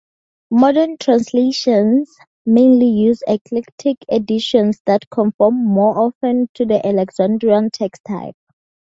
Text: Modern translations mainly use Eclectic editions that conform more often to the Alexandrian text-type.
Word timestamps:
Modern 0.49 0.97
translations 0.97 2.09
mainly 2.43 2.87
use 2.87 3.21
Eclectic 3.27 3.97
editions 4.11 4.81
that 4.87 5.07
conform 5.11 5.63
more 5.63 5.95
often 6.07 6.49
to 6.55 6.65
the 6.65 6.83
Alexandrian 6.83 7.69
text-type. 7.69 8.35